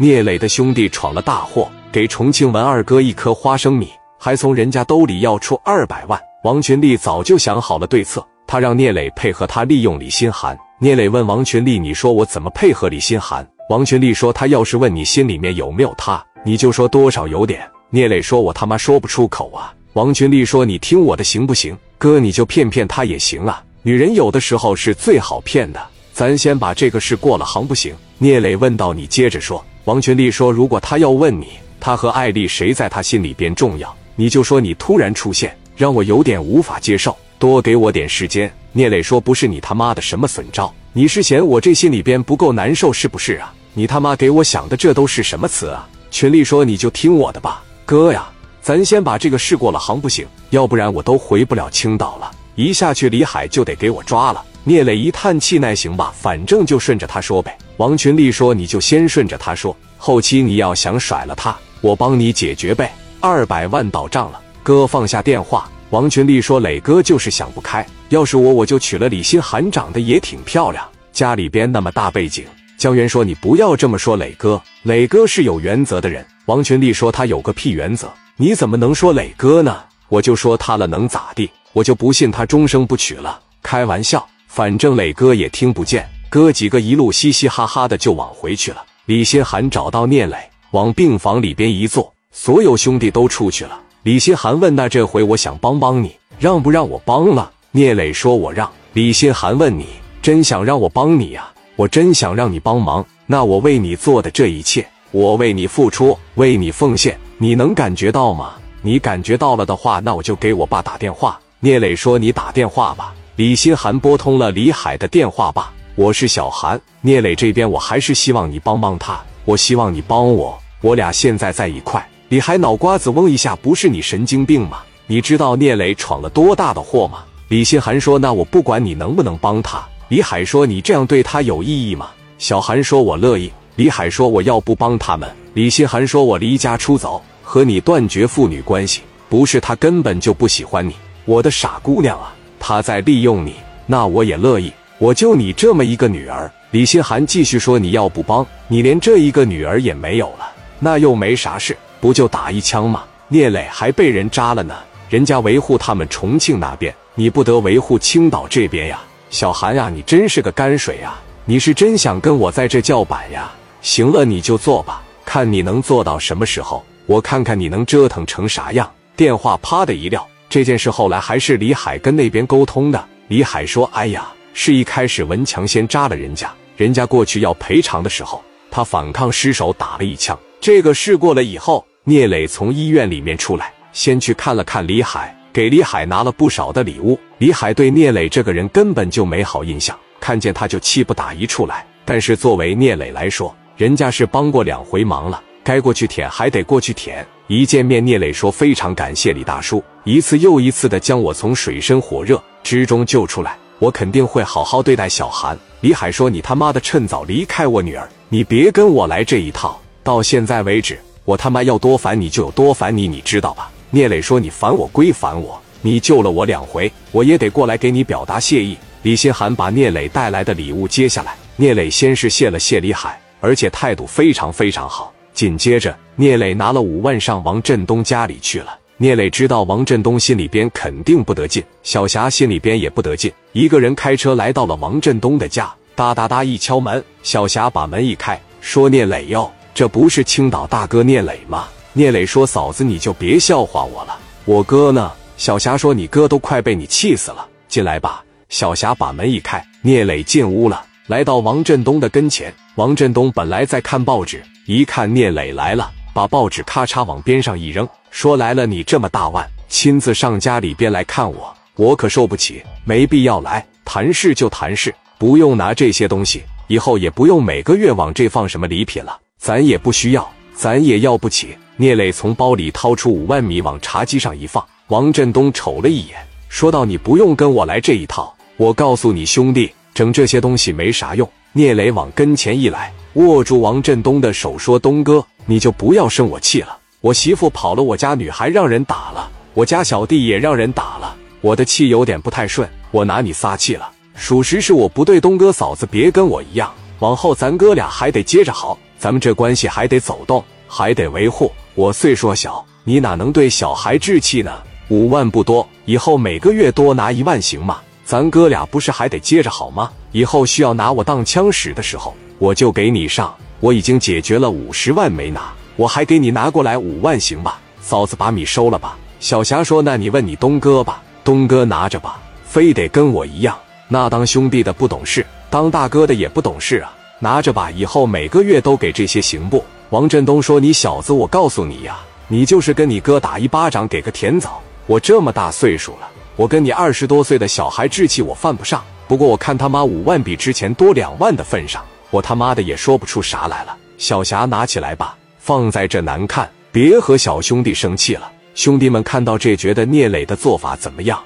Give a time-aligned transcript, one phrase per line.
[0.00, 6.20] 聂磊的兄弟闯了大祸，给重庆文二哥一颗花生米，还从人家兜里要出二百万。
[6.44, 10.56] 王群力早就想好了对策，他让聂磊配合他利用李新寒。
[10.78, 21.76] 聂磊问王群力：“你说我怎么配合李新寒？”王群力说：“他要是问你心里面有没有他，你就说多少有点。”聂磊说：“我他妈说不出口啊。”王群力说：“你听我的行不行？
[21.98, 23.60] 哥，你就骗骗他也行啊。
[23.82, 25.84] 女人有的时候是最好骗的。
[26.12, 31.46] 咱先把这个事过了，行不行？”聂磊问道：“你接着说。”王群力说：“如果他要问你，
[31.80, 43.50] 他和艾丽谁在他心里边重要，你就说你突然出现，让我有点无法接受，多给我点时间。”聂磊说：“不是你他妈的什么损招，你是嫌我这心里边不够难受是不是啊？
[43.72, 48.28] 你他妈给我想的这都是什么词啊？”群力说：“你就听我的吧，哥呀。”
[48.60, 50.26] 咱先把这个事过了，行不行？
[50.50, 52.30] 要不然我都回不了青岛了。
[52.56, 54.44] 一下去，李海就得给我抓了。
[54.64, 57.56] 聂磊一叹气，那行吧，反正就顺着他说呗。
[57.78, 62.92] 王群力说：“你就先顺着他说，后期你要想甩了他，我帮你解决呗。
[63.20, 72.44] 二百万到账了。”哥放下电话，王群力说：“磊哥就是想不开，要是我，我就娶了李新寒，长得也挺漂亮，家里边那么大背景。”
[72.76, 79.76] 江源说：“你不要这么说，磊哥，磊哥是有原则的人。”王群力说：“他有个屁原则。”你怎么能说磊哥呢？
[80.08, 81.48] 我就说他了，能咋地？
[81.72, 83.40] 我就不信他终生不娶了。
[83.62, 86.08] 开玩笑，反正磊哥也听不见。
[86.30, 88.84] 哥几个一路嘻嘻哈哈的就往回去了。
[89.06, 90.36] 李新寒找到聂磊，
[90.72, 93.80] 往病房里边一坐，所有兄弟都出去了。
[94.02, 99.86] 李新寒问：“那这回我想帮帮你，让不让我帮了？”聂磊说：“我让。”李新寒问：“你
[100.20, 101.48] 真想让我帮你呀？
[101.76, 103.04] 我真想让你帮忙。
[103.24, 108.54] 那我为你做的这一切，我为你付出，为你奉献。”你能感觉到吗？
[108.82, 111.40] 你感觉到了的话，那我就给我爸打电话。
[111.60, 115.50] 聂磊说：“你打电话吧。”李新寒拨通了李海的电话。
[115.52, 116.80] 爸，我是小韩。
[117.00, 119.20] 聂磊这边，我还是希望你帮帮他。
[119.44, 122.08] 我希望你帮我，我俩现在在一块。
[122.28, 124.78] 李海脑瓜子嗡一下，不是你神经病吗？
[125.08, 127.24] 你知道聂磊闯了多大的祸吗？
[127.48, 140.94] 李新寒说：“那我不管你能不能帮他。”李海说：“你这样对他有意义吗？”小韩说：“我乐意。”李海说：“我要不帮他们。”李新寒说：“我离家出走。”和你断绝父女关系，不是他根本就不喜欢你，
[141.24, 143.54] 我的傻姑娘啊，他在利用你，
[143.84, 146.50] 那我也乐意，我就你这么一个女儿。
[146.70, 153.04] 李新寒继续说：“你要不帮，你连这一个女儿也没有了，那又没啥事，不就打一枪吗？
[153.28, 154.74] 聂磊还被人扎了呢，
[155.08, 159.00] 人家维护他们重庆那边，你不得维护青岛这边呀？
[159.30, 163.50] 小韩呀，你真是个泔水呀，你是真想跟我在这叫板呀？
[163.80, 168.86] 行了，你就做吧，看你能做到什么时候。”我看看你能折腾成啥样！
[169.16, 170.28] 电话啪的一撂。
[170.50, 173.02] 这件事后来还是李海跟那边沟通的。
[173.28, 174.30] 李海说：“哎呀，
[174.60, 178.42] 是一开始文强先扎了人家，人家过去要赔偿的时候，
[178.72, 180.36] 他反抗失手打了一枪。
[180.60, 187.16] 这个事过了以后，聂磊从医院里面出来，先去看了看李海，给李海拿了不少的礼物。
[187.38, 191.86] 李海对聂磊这个人根本就没好印象，看见他就气不打一处来。
[192.04, 197.24] 但是作为聂磊来说，人家是帮过两回忙了。”该过去舔还得过去舔。
[197.46, 203.56] 一见面，聂磊说：“非常感谢李大叔，一次又一次的将我从水深火热之中救出来。
[203.78, 209.80] 我肯定会好好对待小韩。”李海说：“你他妈的趁早离开我女儿，你别跟我来这一套。
[210.02, 225.12] 到现在为止，我他妈要多烦你就有多烦你，你知道吧？”聂磊说：“你烦我归烦我，你救了我两回，我也得过来给你表达谢意。”李新寒把聂磊带来的礼物接下来，聂磊先是谢了谢李海，而且态度非常非常好。
[225.32, 228.76] 紧接着，聂磊拿了五万上王振东家里去了。
[229.00, 233.32] 聂磊知道王振东心里边肯定不得劲，小霞心里边也不得劲。
[233.52, 252.52] 一个人开车来到了王振东的家，哒哒哒一敲门，小霞把门一开，说：“聂磊哟，这不是青岛大哥聂磊吗？”聂磊说：“嫂子，你就别笑话我了，我哥呢？”小霞说：“你哥都快被你气死了，进来吧。”小霞把门一开，聂磊进屋了，来到王振东的跟前。
[252.74, 254.42] 王振东本来在看报纸。
[254.66, 263.64] 一看聂磊来了，把报纸咔嚓往边上一扔，说：“来了，你这么大腕，亲自上家里边来看我，我可受不起，没必要来。
[263.84, 274.64] 谈事就谈事，不用拿这些东西，以后也不用每个月往这放什么礼品了，咱也不需要，咱也要不起。”聂磊从包里掏出五万米，往茶几上一放。
[274.88, 276.16] 王振东瞅了一眼，
[276.48, 282.92] 说道：“你不用跟我来这一套，我告诉你兄弟，整这些东西没啥用。”聂磊往跟前一来。
[283.14, 286.77] 握住王振东的手，说：“东哥，你就不要生我气了。
[287.00, 292.68] 我媳妇跑了，我家女孩让人打了，我家小弟也让人打了，我的气有点不太顺。
[292.90, 295.20] 我拿你撒气了，属实是我不对。
[295.20, 301.52] 东哥嫂子，别跟我一样，往后咱哥俩还得接着好。”咱们这关系还得走动，还得维护。
[301.76, 304.52] 我岁数小，你哪能对小孩置气呢？
[304.88, 307.78] 五万不多，以后每个月多拿一万行吗？
[308.04, 309.92] 咱哥俩不是还得接着好吗？
[310.10, 313.32] 以后需要拿我当枪使的时候，我就给你上。
[313.60, 317.60] 我已经解决了五十万没拿，我还给你拿过来五万，行吧？
[317.80, 318.98] 嫂子把米收了吧。
[319.20, 323.56] 小霞说：“那你问你东哥吧，东哥拿着吧，非得跟我一样。
[323.86, 326.92] 那当兄弟的不懂事，当大哥的也不懂事啊。
[327.20, 334.60] 拿着吧，以后每个月都给这些行不？”王振东说：“你小子，我告诉你呀，你就是跟你哥打一巴掌，给个甜枣。
[334.86, 338.80] 我这么大岁数了。”我跟你二十多岁的小孩置气，我犯不上。
[339.08, 343.76] 不过我看他妈五万比之前多两万的份上，我他妈的也说不出啥来了。
[343.96, 345.17] 小霞拿起来吧，
[345.48, 348.30] 放在这难看，别和小兄弟生气了。
[348.54, 351.18] 兄弟们看到这，觉得聂磊的做法怎么样？